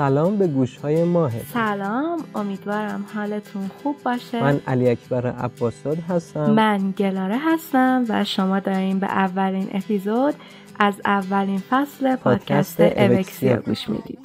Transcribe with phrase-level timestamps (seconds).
[0.00, 4.42] سلام به گوش های ماه سلام امیدوارم حالتون خوب باشه.
[4.42, 6.50] من علی اکبر عباساد هستم.
[6.50, 10.34] من گلاره هستم و شما داریم به اولین اپیزود
[10.78, 14.18] از اولین فصل پادکست اوکسیا گوش می‌دید.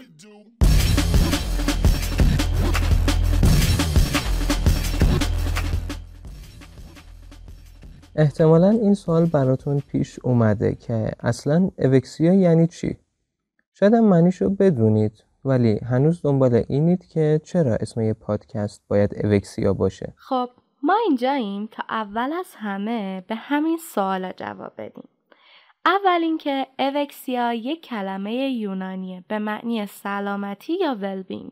[8.15, 12.97] احتمالا این سوال براتون پیش اومده که اصلا اوکسیا یعنی چی؟
[13.73, 15.23] شاید هم معنیشو بدونید.
[15.45, 20.13] ولی هنوز دنبال اینید که چرا اسم یه پادکست باید اوکسیا باشه.
[20.17, 20.49] خب
[20.83, 25.09] ما اینجاییم تا اول از همه به همین سوال جواب بدیم.
[25.85, 31.51] اول اینکه اوکسیا یک کلمه یونانیه به معنی سلامتی یا ولبینگ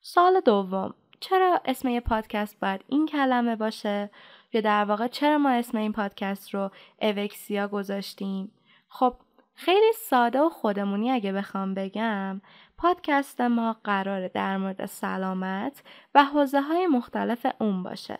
[0.00, 4.10] سال دوم چرا اسم یه پادکست باید این کلمه باشه؟
[4.52, 6.70] یا در واقع چرا ما اسم این پادکست رو
[7.02, 8.52] اوکسیا گذاشتیم؟
[8.88, 9.14] خب
[9.54, 12.40] خیلی ساده و خودمونی اگه بخوام بگم
[12.78, 15.82] پادکست ما قراره در مورد سلامت
[16.14, 18.18] و حوزه های مختلف اون باشه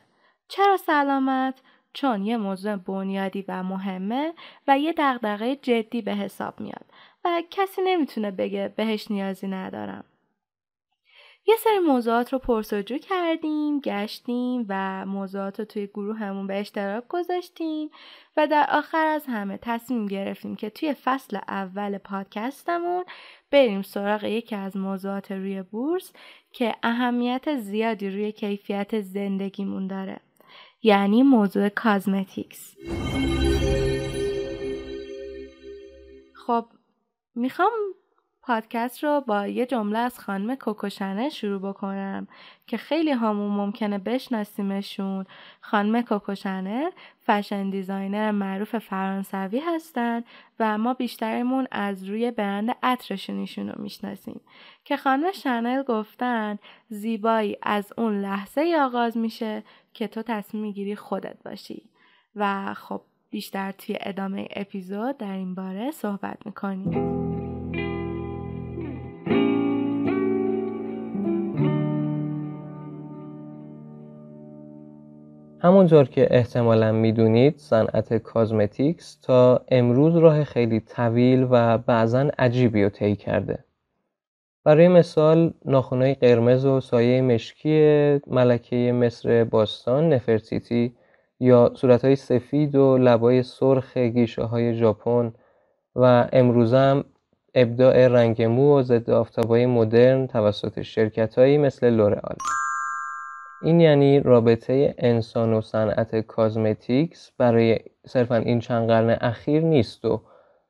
[0.48, 1.62] چرا سلامت؟
[1.92, 4.34] چون یه موضوع بنیادی و مهمه
[4.68, 6.86] و یه دغدغه جدی به حساب میاد
[7.24, 10.04] و کسی نمی‌تونه بگه بهش نیازی ندارم.
[11.48, 17.91] یه سری موضوعات رو پرسجو کردیم، گشتیم و موضوعات رو توی گروهمون به اشتراک گذاشتیم
[18.36, 23.05] و در آخر از همه تصمیم گرفتیم که توی فصل اول پادکستمون
[23.50, 26.12] بریم سراغ یکی از موضوعات روی بورس
[26.52, 30.20] که اهمیت زیادی روی کیفیت زندگیمون داره.
[30.83, 32.77] یعنی موضوع کازمتیکس.
[36.47, 36.64] خب
[37.34, 37.72] می‌خوام
[38.47, 42.28] پادکست رو با یه جمله از خانم کوکوشنه شروع بکنم
[42.66, 45.27] که خیلی همون ممکنه بشناسیمشون.
[45.61, 46.91] خانم کوکو شنل
[47.27, 50.24] fashion designer معروف فرانسوی هستن
[50.61, 54.40] و ما بیشترمون از روی برند عطرشون ایشون رو می‌شناسیم.
[54.84, 56.58] که خانم شنل گفتن
[56.89, 59.63] زیبایی از اون لحظه آغاز میشه
[59.95, 61.83] که تو تصمیم می‌گیری خودت باشی.
[62.36, 67.55] و خب بیشتر توی ادامه اپیزود در این باره صحبت می‌کنیم.
[75.58, 82.89] همونطور که احتمالا می‌دونید صنعت کازمتیکس تا امروز راه خیلی طویل و بعضا عجیبی رو
[82.89, 83.64] طی کرده.
[84.64, 87.80] برای مثال ناخونهای قرمز و سایه مشکی
[88.27, 90.95] ملکه مصر باستان نفرتیتی
[91.40, 95.33] یا صورتهای سفید و لبای سرخ گیشه های ژاپن
[95.96, 97.05] و امروزم
[97.55, 102.36] ابداع رنگ مو و ضد آفتابای مدرن توسط شرکتهایی مثل لورئال.
[103.62, 110.20] این یعنی رابطه انسان و صنعت کازمتیکس برای صرفا این چند قرن اخیر نیست و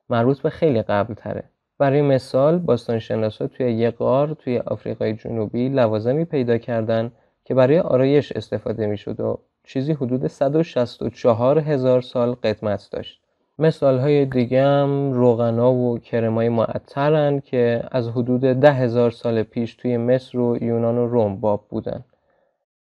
[0.09, 1.43] مربوط به خیلی قبل تره.
[1.77, 7.11] برای مثال باستانشناسا توی یه غار توی آفریقای جنوبی لوازمی پیدا کردن
[7.45, 13.21] که برای آرایش استفاده می شد و چیزی حدود 164 هزار سال قدمت داشت.
[13.59, 19.75] مثال های دیگه هم روغنا و کرمای معطرن که از حدود ده هزار سال پیش
[19.75, 22.03] توی مصر و یونان و روم باب بودن.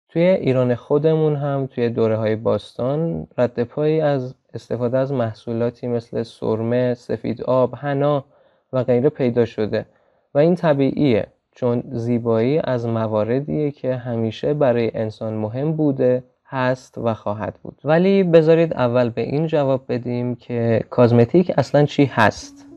[0.08, 6.22] توی ایران خودمون هم توی دوره های باستان رد پایی از استفاده از محصولاتی مثل
[6.22, 8.24] سرمه، سفید آب، حنا
[8.72, 9.86] و غیره پیدا شده
[10.34, 17.14] و این طبیعیه چون زیبایی از مواردیه که همیشه برای انسان مهم بوده هست و
[17.14, 17.80] خواهد بود.
[17.84, 22.68] ولی بذارید اول به این جواب بدیم که کازمتیک اصلا چی هست.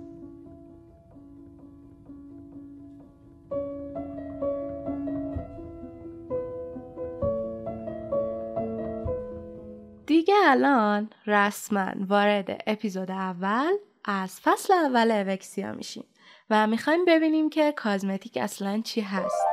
[10.51, 13.71] الان رسما وارد اپیزود اول
[14.05, 16.03] از فصل اول اوکسیا میشیم
[16.49, 19.45] و می‌خوایم ببینیم که کازمتیک اصلا چی هست.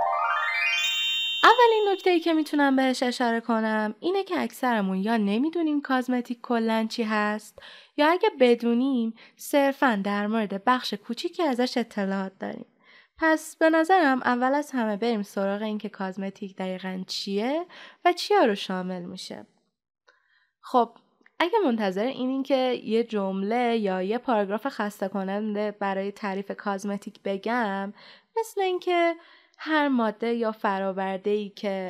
[1.42, 6.86] اولین نکته ای که می‌تونم بهش اشاره کنم اینه که اکثرمون یا نمی‌دونیم کازمتیک کلا
[6.90, 7.58] چی هست
[7.96, 12.66] یا اگه بدونیم صرفا در مورد بخش کوچیکی ازش اطلاعات داریم.
[13.18, 17.66] پس به نظرم اول از همه بریم سراغ اینکه کازمتیک دقیقا چیه
[18.04, 19.46] و چیا رو شامل میشه.
[20.70, 20.90] خب
[21.38, 27.92] اگه منتظر اینین که یه جمله یا یه پاراگراف خسته کننده برای تعریف کازمتیک بگم
[28.38, 29.16] مثل اینکه
[29.58, 31.88] هر ماده یا فراورده ای که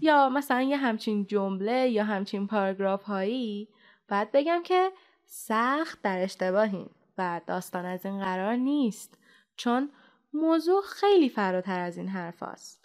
[0.00, 3.68] یا مثلا یه همچین جمله یا همچین پاراگراف هایی
[4.08, 4.92] باید بگم که
[5.26, 9.18] سخت در اشتباهیم و داستان از این قرار نیست
[9.56, 9.90] چون
[10.34, 12.84] موضوع خیلی فراتر از این حرف هست.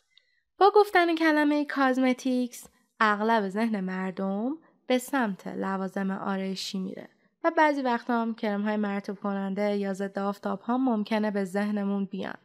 [0.58, 2.68] با گفتن کلمه کازمتیکس
[3.00, 4.58] اغلب ذهن مردم
[4.90, 7.10] به سمت لوازم آرایشی میره
[7.44, 12.06] و بعضی وقتا هم کرم های مرتوب کننده یا ضد آفتاب ها ممکنه به ذهنمون
[12.06, 12.38] بیان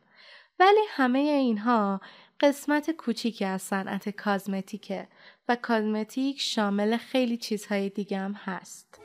[0.60, 2.00] ولی همه اینها
[2.40, 5.08] قسمت کوچیکی از صنعت کازمتیکه
[5.48, 9.00] و کازمتیک شامل خیلی چیزهای دیگه هم هست.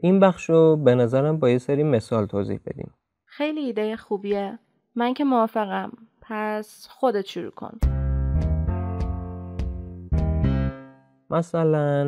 [0.00, 2.94] این بخش رو به نظرم با یه سری مثال توضیح بدیم.
[3.24, 4.58] خیلی ایده خوبیه.
[4.94, 5.92] من که موافقم.
[6.20, 7.93] پس خودت شروع کن.
[11.30, 12.04] مثلا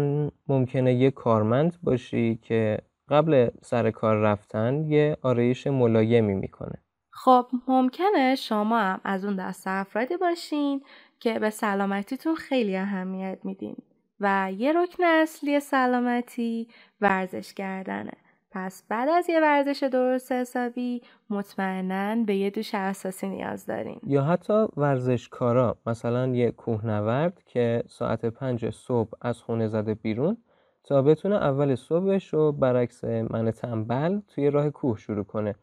[0.48, 2.78] ممکنه یه کارمند باشی که
[3.08, 6.82] قبل سر کار رفتن یه آرایش ملایمی می‌کنه.
[7.10, 10.82] خب ممکنه شما هم از اون دست افرادی باشین
[11.20, 13.76] که به سلامتیتون خیلی اهمیت میدین
[14.20, 16.68] و یه رکن اصلی سلامتی
[17.00, 18.12] ورزش کردنه.
[18.56, 24.00] پس بعد از یه ورزش درست حسابی مطمئنا به یه دوش اساسی نیاز داریم.
[24.06, 30.36] یا حتی ورزشکارا مثلا یه کوهنورد که ساعت پنج صبح از خونه زده بیرون
[30.84, 35.54] تا بتونه اول صبحش رو برعکس من تنبل توی راه کوه شروع کنه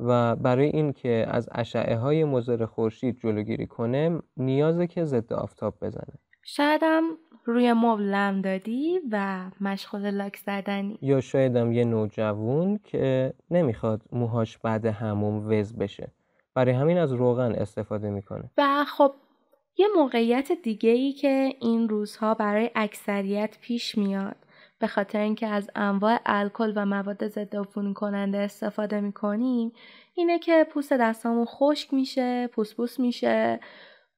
[0.00, 6.14] و برای اینکه از اشعه های مضر خورشید جلوگیری کنه نیازه که ضد آفتاب بزنه.
[6.42, 7.02] شایدم
[7.44, 10.98] روی مبل لم دادی و مشغول لاک زدنی.
[11.02, 16.08] یا شایدم یه نوجوون که نمی‌خواد موهاش بعد هموم وز بشه.
[16.54, 18.50] برای همین از روغن استفاده می‌کنه.
[18.58, 19.14] و خب
[19.78, 24.36] یه موقعیت دیگه ای که این روزها برای اکثریت پیش میاد.
[24.78, 29.72] به خاطر اینکه از انواع الکل و مواد ضد عفونی کننده استفاده می‌کنیم
[30.14, 33.60] اینه که پوست دستامون خشک میشه پوست پوست میشه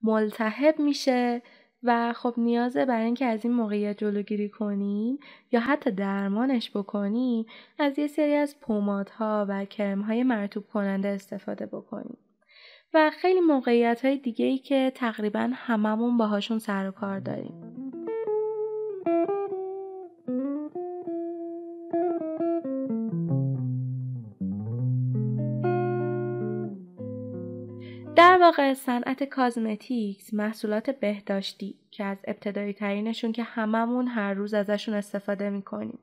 [0.02, 1.42] ملتهب میشه
[1.82, 5.18] و خب نیازه برای اینکه از این موقعیت جلوگیری کنیم
[5.52, 7.46] یا حتی درمانش بکنیم
[7.78, 12.18] از یه سری از پومادها و کرمهای مرتوب کننده استفاده بکنیم
[12.94, 17.71] و خیلی موقعیت های دیگه ای که تقریبا هممون باهاشون سر و کار داریم.
[28.52, 35.50] واقع صنعت کازمتیکس محصولات بهداشتی که از ابتدایی ترینشون که هممون هر روز ازشون استفاده
[35.50, 35.98] می‌کنیم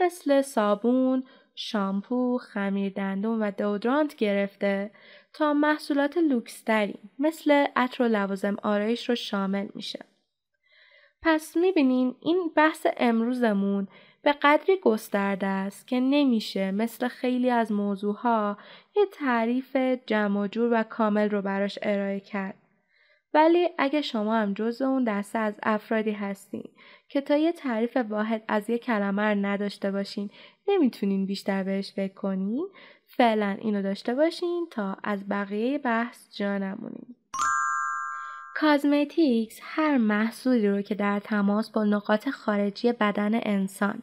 [0.00, 1.24] مثل صابون،
[1.54, 4.90] شامپو، خمیر دندون و دودرانت گرفته
[5.32, 10.04] تا محصولات لوکستری مثل عطر و لوازم آرایش رو شامل میشه.
[11.22, 13.88] پس می‌بینین این بحث امروزمون
[14.24, 18.58] به قدری گسترده است که نمیشه مثل خیلی از موضوعها
[18.96, 19.76] یه تعریف
[20.06, 22.54] جمع جور و کامل رو براش ارائه کرد.
[23.34, 26.68] ولی اگه شما هم جز اون دسته از افرادی هستین
[27.08, 30.30] که تا یه تعریف واحد از یه کلمه رو نداشته باشین
[30.68, 32.68] نمی‌تونین بیشتر بهش فکر کنین
[33.06, 37.16] فعلا اینو داشته باشین تا از بقیه بحث جا نمونین.
[38.54, 44.02] کازمتیکس هر محصولی رو که در تماس با نقاط خارجی بدن انسان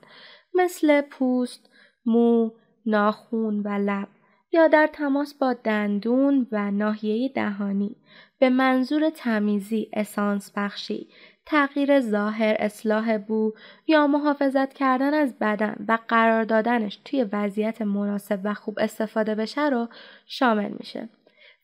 [0.53, 1.69] مثل پوست،
[2.06, 2.51] مو،
[2.86, 4.07] ناخون و لب
[4.51, 7.95] یا در تماس با دندون و ناحیه دهانی
[8.39, 11.07] به منظور تمیزی، اسانس بخشی،
[11.45, 13.54] تغییر ظاهر، اصلاح بو
[13.88, 19.69] یا محافظت کردن از بدن و قرار دادنش توی وضعیت مناسب و خوب استفاده بشه
[19.69, 19.88] رو
[20.25, 21.09] شامل میشه.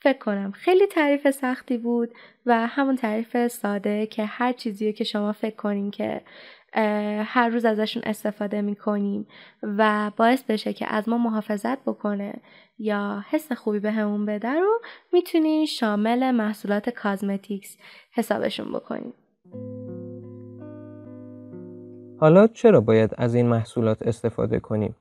[0.08, 2.14] فکر کنم خیلی تعریف سختی بود
[2.46, 6.22] و همون تعریف ساده که هر چیزی که شما فکر کنین که
[7.24, 9.28] هر روز ازشون استفاده می‌کنیم
[9.64, 12.34] و باعث بشه که از ما محافظت بکنه
[12.80, 14.82] یا حس خوبی به همون بده رو
[15.14, 17.78] می‌تونین شامل محصولات کازمتیکس
[18.12, 19.14] حسابشون بکنیم
[22.20, 24.96] حالا چرا باید از این محصولات استفاده کنیم؟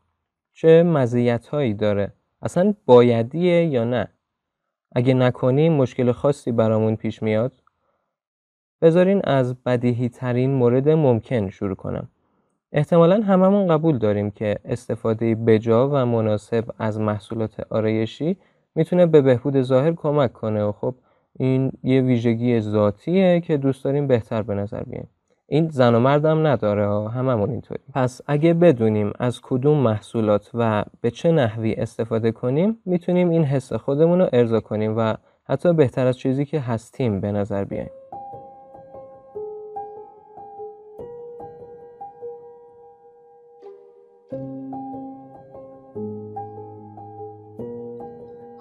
[0.52, 4.08] چه مزیت هایی داره؟ اصلا بایدیه یا نه؟
[4.92, 7.52] اگه نکنیم مشکل خاصی برامون پیش میاد.
[8.82, 12.08] بذارین از بدیهی ترین مورد ممکن شروع کنم.
[12.72, 18.36] احتمالا هممون قبول داریم که استفاده بجا و مناسب از محصولات آرایشی
[18.74, 20.94] می‌تونه به بهبود ظاهر کمک کنه و خب
[21.38, 25.08] این یه ویژگی ذاتیه که دوست داریم بهتر به نظر بیایم.
[25.48, 27.80] این زن و مردم نداره ها هممون اینطوری.
[27.94, 33.72] پس اگه بدونیم از کدوم محصولات و به چه نحوی استفاده کنیم می‌تونیم این حس
[33.72, 35.14] خودمون رو ارضا کنیم و
[35.48, 37.90] حتی بهتر از چیزی که هستیم به نظر بیایم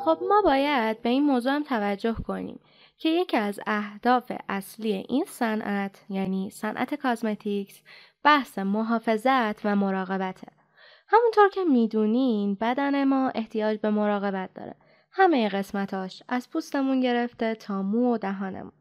[0.06, 2.60] خب ما باید به این موضوع هم توجه کنیم.
[2.98, 7.82] که یکی از اهداف اصلی این صنعت یعنی صنعت کازمتیکس
[8.24, 10.48] بحث محافظت و مراقبته.
[11.08, 14.76] همونطور که می‌دونین بدن ما احتیاج به مراقبت داره.
[15.12, 18.72] همه قسمتاش از پوستمون گرفته تا مو و دهانمون.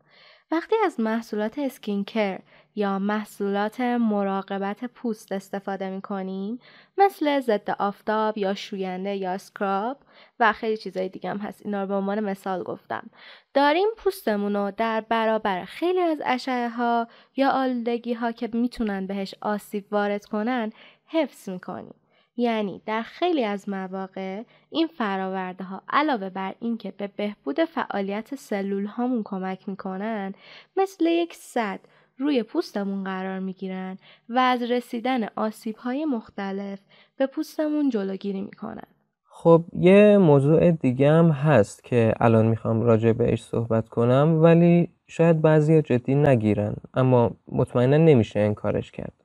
[0.50, 2.38] وقتی از محصولات اسکینکر
[2.76, 6.58] یا محصولات مراقبت پوست استفاده می کنیم
[6.98, 9.98] مثل ضد آفتاب یا شوینده یا سکراب
[10.40, 11.62] و خیلی چیزای دیگه هم هست.
[11.64, 13.10] اینا رو به عنوان مثال گفتم.
[13.54, 19.34] داریم پوستمون رو در برابر خیلی از اشعه ها یا آلودگی ها که می‌تونن بهش
[19.40, 20.72] آسیب وارد کنن
[21.06, 21.94] حفظ می‌کنیم.
[22.36, 28.86] یعنی در خیلی از مواقع این فراورده ها علاوه بر اینکه به بهبود فعالیت سلول
[28.86, 30.34] هامون کمک می‌کنن
[30.76, 31.80] مثل یک صد
[32.18, 33.98] روی پوستمون قرار می‌گیرن
[34.28, 36.78] و از رسیدن آسیب های مختلف
[37.16, 38.86] به پوستمون جلوگیری می‌کنن.
[39.24, 45.42] خب یه موضوع دیگه هم هست که الان می‌خوام راجع بهش صحبت کنم ولی شاید
[45.42, 49.23] بعضی جدی نگیرن اما مطمئنا نمیشه انکارش کرد.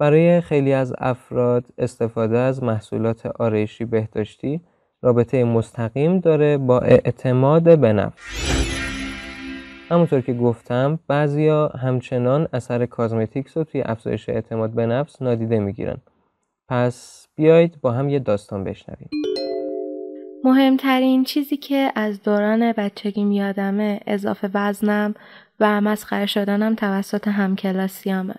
[0.00, 4.60] برای خیلی از افراد استفاده از محصولات آرایشی بهداشتی
[5.02, 8.20] رابطه مستقیم داره با اعتماد به نفس.
[9.90, 15.96] همونطور که گفتم بعضیا همچنان اثر کازمتیکس رو توی افزایش اعتماد به نفس نادیده می‌گیرن.
[16.68, 19.08] پس بیایید با هم یه داستان بشنویم.
[20.44, 25.14] مهمترین چیزی که از دوران بچگیم یادمه اضافه وزنم
[25.60, 28.34] و مسخره شدنم توسط همکلاسیامه.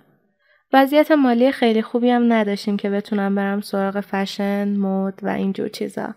[0.74, 6.16] وضعیت مالی خیلی خوبی هم نداشتیم که بتونم برم سراغ فشن، مد و اینجور چیزا.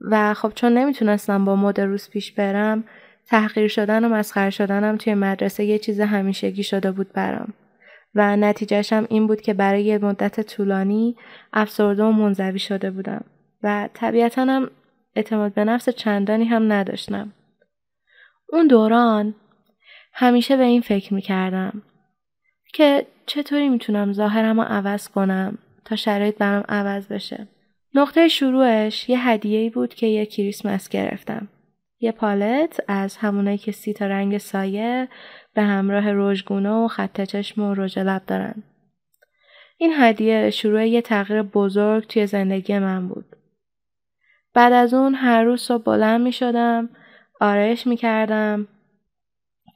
[0.00, 2.84] و خب چون نمی‌تونستم با مد روز پیش برم
[3.26, 7.52] تحقیر شدن و مسخره شدنم توی مدرسه یه چیز همیشگی شده بود برام.
[8.14, 11.16] و نتیجهشم این بود که برای یه مدت طولانی
[11.52, 13.24] افسرده و منزوی شده بودم
[13.62, 14.70] و طبیعتا هم
[15.16, 17.32] اعتماد به نفس چندانی هم نداشتم.
[18.48, 19.34] اون دوران
[20.12, 21.82] همیشه به این فکر می‌کردم
[22.74, 27.48] که چطوری می‌تونم ظاهرم رو عوض کنم تا شرایط برام عوض بشه.
[27.94, 31.48] نقطه شروعش یه هدیه‌ای بود که یه کریسمس گرفتم.
[32.00, 35.08] یه پالت از همونایی که سی تا رنگ سایه
[35.54, 38.62] به همراه رژگونه و خط چشم و رژ لب دارن.
[39.78, 43.36] این هدیه شروع یه تغییر بزرگ توی زندگی من بود.
[44.54, 46.88] بعد از اون هر روز صبح بلند می شدم،
[47.40, 48.68] آرایش می کردم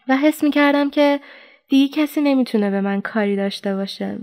[0.08, 1.20] و حس می کردم که
[1.68, 4.18] دیگه کسی نمی‌تونه به من کاری داشته باشه.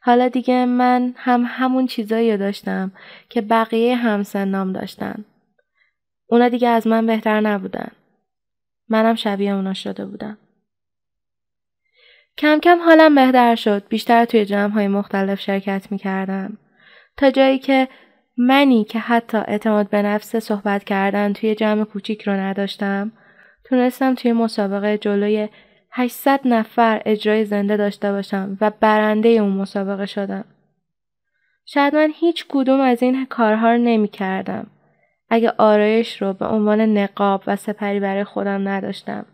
[0.00, 2.92] حالا دیگه من هم همون چیزایی داشتم
[3.28, 5.24] که بقیه همسنام داشتن.
[6.26, 7.90] اونا دیگه از من بهتر نبودن.
[8.88, 10.38] منم شبیه اونا شده بودم.
[12.38, 13.88] کم کم حالم بهتر شد.
[13.88, 16.58] بیشتر توی جمع های مختلف شرکت می کردم.
[17.16, 17.88] تا جایی که
[18.36, 23.12] منی که حتی اعتماد به نفس صحبت کردن توی جمع کوچیک رو نداشتم
[23.64, 25.48] تونستم توی مسابقه جلوی
[25.90, 30.44] 800 نفر اجرای زنده داشته باشم و برنده اون مسابقه شدم.
[31.66, 34.66] شاید من هیچ کدوم از این کارها رو نمی کردم.
[35.30, 39.26] اگه آرایش رو به عنوان نقاب و سپری برای خودم نداشتم.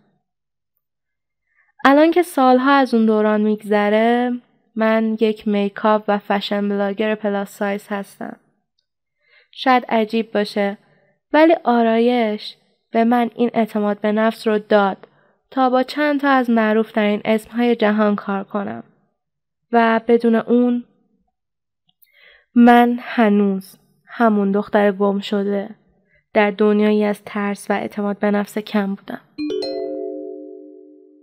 [1.85, 4.33] الان که سالها از اون دوران میگذره
[4.77, 8.37] من یک makeup و fashion blogger plus size هستم.
[9.53, 10.79] شاید عجیب باشه
[11.33, 12.57] ولی آرایش
[12.91, 15.07] به من این اعتماد به نفس رو داد
[15.55, 18.83] تا با چند تا از معروفترین اسمهای جهان کار کنم
[19.73, 20.85] و بدون اون
[22.55, 25.71] من هنوز همون دختر گم شده
[26.33, 29.21] در دنیایی از ترس و اعتماد به نفس کم بودم.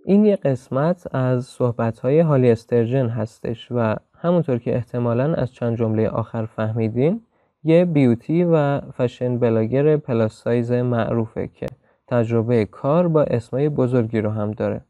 [0.05, 6.09] این یه قسمت از صحبتهای هالی استرجن هستش و همونطور که احتمالا از چند جمله
[6.09, 7.21] آخر فهمیدین
[7.63, 11.65] یه beauty و fashion blogger plus size معروفه که
[12.11, 14.81] تجربه کار با اسمای بزرگی رو هم داره.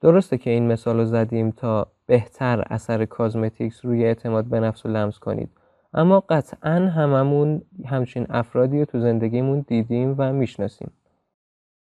[0.00, 4.92] درسته که این مثال رو زدیم تا بهتر اثر cosmetics روی اعتماد به نفس رو
[4.92, 5.50] لمس کنید
[5.94, 10.90] اما قطعا هممون همچین افرادی رو تو زندگیمون دیدیم و می‌شناسیم.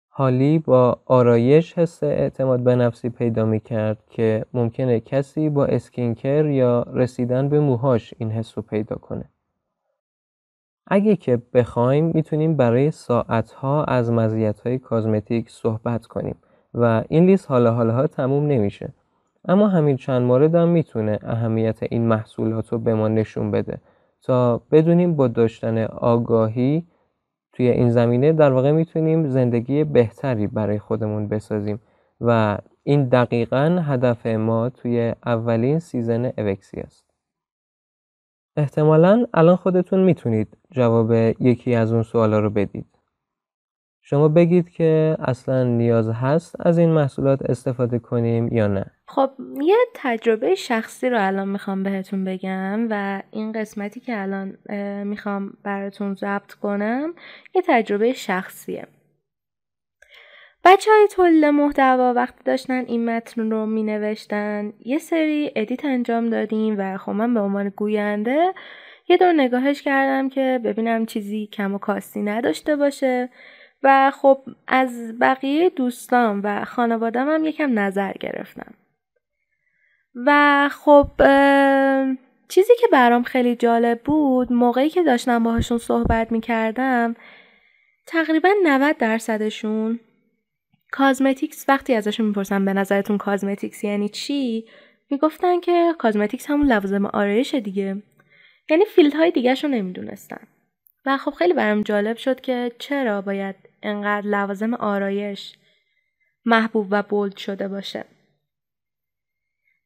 [0.08, 6.46] حالی با آرایش حس اعتماد به نفسی پیدا می کرد که ممکنه کسی با اسکینکر
[6.46, 9.24] یا رسیدن به موهاش این حس رو پیدا کنه.
[10.86, 16.36] اگه که بخوایم می‌تونیم برای ساعتها از مزیت‌های کازمتیک صحبت کنیم
[16.74, 18.92] و این لیست حالا حالا ها تموم نمیشه.
[19.48, 23.78] اما همین چند مورد هم می‌تونه اهمیت این محصولات رو به ما نشون بده
[24.22, 26.86] تا بدونیم با داشتن آگاهی
[27.52, 31.80] توی این زمینه در واقع می‌تونیم زندگی بهتری برای خودمون بسازیم
[32.20, 37.11] و این دقیقا هدف ما توی اولین سیزن اوکسی است.
[38.56, 42.86] احتمالا الان خودتون می‌تونید جواب یکی از اون سوالا رو بدید.
[44.04, 49.30] شما بگید که اصلا نیاز هست از این محصولات استفاده کنیم یا نه خب
[49.62, 54.56] یه تجربه شخصی رو الان می‌خوام بهتون بگم و این قسمتی که الان
[55.04, 57.14] می‌خوام براتون ضبط کنم
[57.54, 58.86] یه تجربه شخصیه
[60.64, 66.30] بچه های تولید محتوا وقتی داشتن این متن رو می نوشتن یه سری ادیت انجام
[66.30, 68.54] دادیم و خب من به عنوان گوینده
[69.08, 73.30] یه دور نگاهش کردم که ببینم چیزی کم و کاستی نداشته باشه
[73.82, 78.74] و خب از بقیه دوستان و خانوادم هم یکم نظر گرفتم.
[80.26, 81.06] و خب
[82.48, 87.16] چیزی که برام خیلی جالب بود موقعی که داشتم باهاشون صحبت می کردم
[88.06, 90.00] تقریبا 90 درصدشون
[90.92, 94.64] cosmetics وقتی ازشون می‌پرسن به نظرتون cosmetics یعنی چی
[95.10, 98.02] می‌گفتن که cosmetics همون لوازم آرایش دیگه.
[98.70, 100.46] یعنی field های رو نمی‌دونستن.
[101.06, 105.56] و خب خیلی برام جالب شد که چرا باید انقدر لوازم آرایش
[106.44, 108.04] محبوب و بولد شده باشه.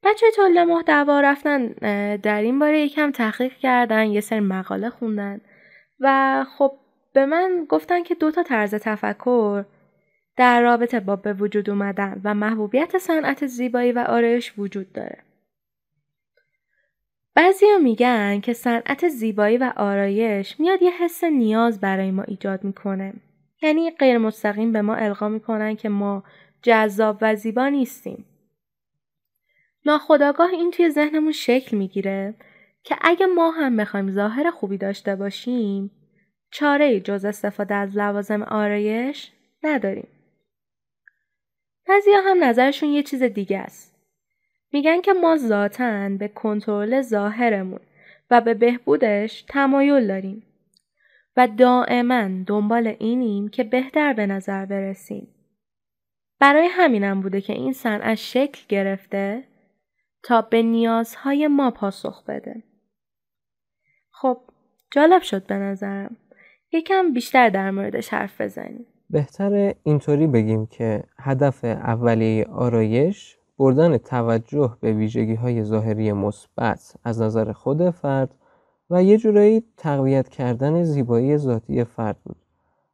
[0.02, 1.66] بچه تولید محتوا رفتن
[2.16, 5.40] در این باره یکم تحقیق کردن یه سری مقاله خوندن.
[6.00, 6.72] و خب
[7.12, 9.64] به من گفتن که دو تا طرز تفکر
[10.36, 15.18] در رابطه با به وجود اومدن و محبوبیت صنعت زیبایی و آرایش وجود داره.
[17.34, 23.14] بعضیا میگن که صنعت زیبایی و آرایش میاد یه حس نیاز برای ما ایجاد می‌کنه.
[23.62, 26.24] یعنی غیر مستقیم به ما القا می‌کنن که ما
[26.62, 28.24] جذاب و زیبا نیستیم.
[29.84, 32.34] ناخداگاه این توی ذهنمون شکل می‌گیره
[32.82, 35.90] که اگه ما هم بخوایم ظاهر خوبی داشته باشیم
[36.50, 40.08] چاره جز استفاده از لوازم آرایش نداریم.
[41.88, 43.96] بعضیا هم نظرشون یه چیز دیگه است.
[44.72, 47.80] میگن که ما ذاتاً به کنترل ظاهرمون
[48.30, 50.42] و به بهبودش تمایل داریم
[51.36, 55.28] و دائما دنبال اینیم که بهتر به نظر برسیم.
[56.40, 59.44] برای همینم بوده که این صنعت شکل گرفته
[60.22, 62.62] تا به نیازهای ما پاسخ بده.
[64.10, 64.40] خب
[64.90, 66.16] جالب شد به نظرم.
[66.72, 68.86] یکم بیشتر در موردش حرف بزنیم.
[69.10, 77.20] بهتر اینطوری بگیم که هدف اولیه آرایش بردن توجه به ویژگی های ظاهری مثبت از
[77.20, 78.34] نظر خود فرد
[78.90, 82.36] و یه جورایی تقویت کردن زیبایی ذاتی فرد بود.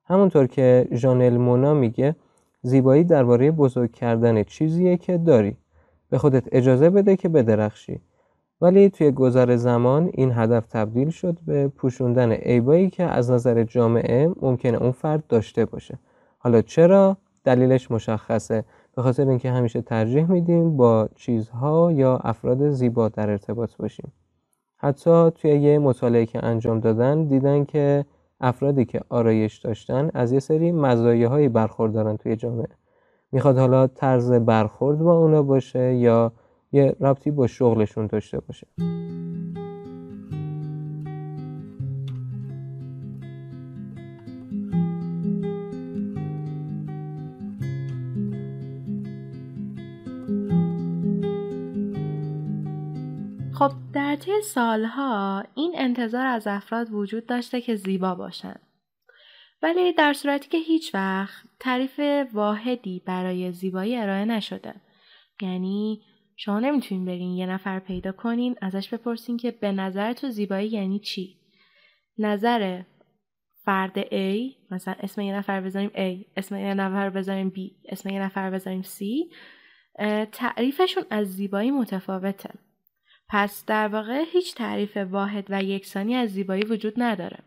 [0.05, 2.16] همونطور که ژانل مونا میگه
[2.62, 5.57] زیبایی درباره بزرگ کردن چیزیه که داری.
[6.11, 8.01] به خودت اجازه بده که بدرخشی.
[8.62, 14.31] ولی توی گذر زمان این هدف تبدیل شد به پوشوندن عیبایی که از نظر جامعه
[14.42, 15.98] ممکنه اون فرد داشته باشه.
[16.38, 18.64] حالا چرا؟ دلیلش مشخصه.
[18.96, 24.12] به خاطر اینکه همیشه ترجیح میدیم با چیزها یا افراد زیبا در ارتباط باشیم.
[24.77, 28.05] حتی توی یه مطالعه که انجام دادن دیدن که
[28.40, 32.68] افرادی که آرایش داشتن از یه سری مزایاهایی برخوردارن توی جامعه.
[33.33, 36.33] می‌خواد حالا طرز برخورد با اونا باشه یا
[36.72, 38.66] یه ربطی با شغلشون داشته باشه.
[53.54, 58.56] خب در طی سالها این انتظار از افراد وجود داشته که زیبا باشن.
[59.62, 62.00] ولی در صورتی که هیچ وقت تعریف
[62.32, 64.74] واحدی برای زیبایی ارائه نشده.
[65.42, 66.02] یعنی
[66.44, 70.98] شما نمی‌تونین برین یه نفر پیدا کنین ازش بپرسین که به نظر تو زیبایی یعنی
[70.98, 71.37] چی؟
[72.18, 72.83] نظر
[73.64, 78.22] فرد A مثلا اسم یه نفر بذاریم A اسم یه نفر بذاریم B اسم یه
[78.22, 79.05] نفر بذاریم C
[80.33, 82.50] تعریفشون از زیبایی متفاوته.
[83.28, 87.38] پس در واقع هیچ تعریف واحد و یکسانی از زیبایی وجود نداره.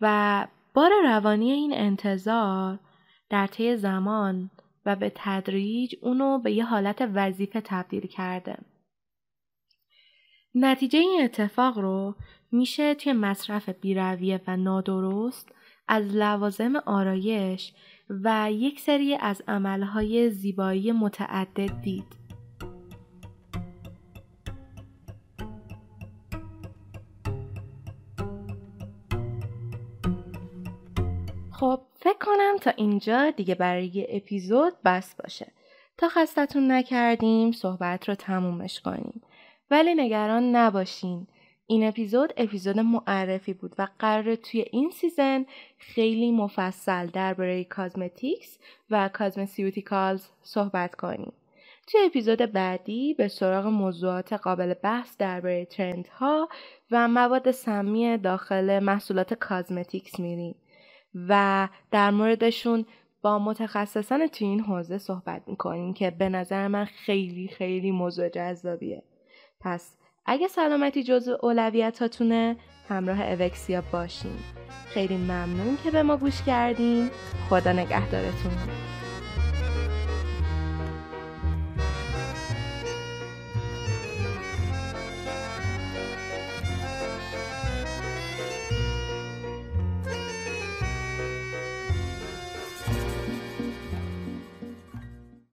[0.00, 2.78] و بار روانی این انتظار
[3.30, 4.50] در طی زمان
[4.86, 8.58] و به تدریج اونو به یه حالت وظیفه تبدیل کرده.
[10.54, 12.14] نتیجه این اتفاق رو
[12.52, 15.48] میشه توی مصرف بیرویه و نادرست
[15.88, 17.72] از لوازم آرایش
[18.10, 22.23] و یک سری از عملهای زیبایی متعدد دید.
[32.64, 35.46] تا اینجا دیگه برای اپیزود بس باشه.
[35.98, 39.22] تا خستتون نکردیم صحبت رو تمومش کنیم.
[39.70, 41.26] ولی نگران نباشین.
[41.66, 45.46] این اپیزود اپیزود معرفی بود و قرار توی این سیزن
[45.78, 48.58] خیلی مفصل درباره cosmetics
[48.90, 51.32] و cosmeceuticals صحبت کنیم.
[51.86, 56.48] توی اپیزود بعدی به سراغ موضوعات قابل بحث درباره ترندها
[56.90, 60.54] و مواد سمی داخل محصولات cosmetics میریم.
[61.28, 62.86] و در موردشون
[63.22, 69.02] با متخصصان تو این حوزه صحبت می‌کنیم که به نظر من خیلی خیلی موضوع جذابیه.
[69.60, 69.96] پس
[70.26, 72.56] اگه سلامتی جزو اولویتاتونه
[72.88, 74.36] همراه اوکسیا باشین.
[74.86, 77.10] خیلی ممنون که به ما گوش کردین.
[77.48, 78.52] خدا نگهدارتون.